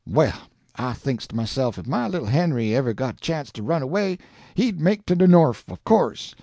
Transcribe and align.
"Well, 0.07 0.47
I 0.77 0.93
thinks 0.93 1.27
to 1.27 1.35
myse'f, 1.35 1.77
if 1.77 1.85
my 1.85 2.07
little 2.07 2.25
Henry 2.25 2.75
ever 2.75 2.91
got 2.91 3.17
a 3.17 3.19
chance 3.19 3.51
to 3.51 3.61
run 3.61 3.83
away, 3.83 4.17
he'd 4.55 4.81
make 4.81 5.05
to 5.05 5.15
de 5.15 5.27
Norf, 5.27 5.63
o' 5.71 5.77
course. 5.85 6.33